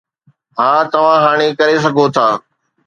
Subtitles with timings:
[0.59, 2.27] ها، توهان هاڻي ڪري سگهو ٿا